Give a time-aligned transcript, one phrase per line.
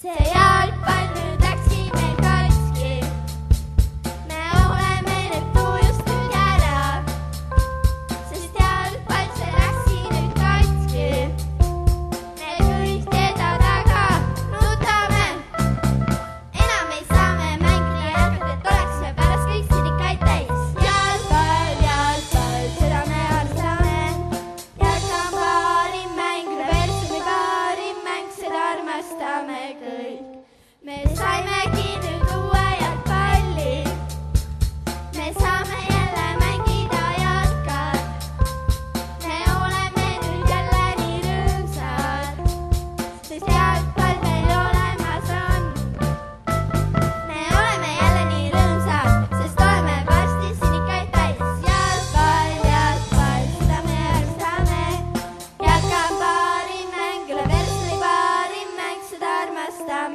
[0.00, 0.27] Say
[29.20, 30.18] à mẹ cười.
[30.82, 31.37] Mẹ say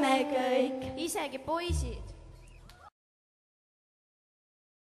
[0.04, 2.13] teame kõik, isegi poisid.